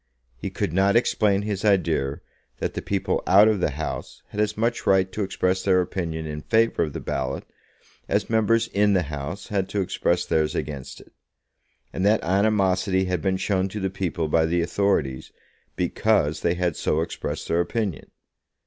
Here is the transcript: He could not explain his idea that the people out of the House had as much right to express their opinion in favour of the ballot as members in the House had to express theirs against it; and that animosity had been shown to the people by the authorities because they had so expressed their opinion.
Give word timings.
He 0.35 0.49
could 0.49 0.73
not 0.73 0.95
explain 0.95 1.43
his 1.43 1.63
idea 1.63 2.21
that 2.57 2.73
the 2.73 2.81
people 2.81 3.21
out 3.27 3.47
of 3.47 3.59
the 3.59 3.69
House 3.69 4.23
had 4.29 4.39
as 4.41 4.57
much 4.57 4.87
right 4.87 5.11
to 5.11 5.21
express 5.21 5.61
their 5.61 5.79
opinion 5.79 6.25
in 6.25 6.41
favour 6.41 6.81
of 6.81 6.93
the 6.93 6.99
ballot 6.99 7.43
as 8.09 8.27
members 8.27 8.67
in 8.69 8.93
the 8.93 9.03
House 9.03 9.49
had 9.49 9.69
to 9.69 9.81
express 9.81 10.25
theirs 10.25 10.55
against 10.55 11.01
it; 11.01 11.13
and 11.93 12.03
that 12.03 12.23
animosity 12.23 13.05
had 13.05 13.21
been 13.21 13.37
shown 13.37 13.69
to 13.69 13.79
the 13.79 13.91
people 13.91 14.27
by 14.27 14.47
the 14.47 14.63
authorities 14.63 15.31
because 15.75 16.39
they 16.41 16.55
had 16.55 16.75
so 16.75 17.01
expressed 17.01 17.47
their 17.47 17.61
opinion. 17.61 18.09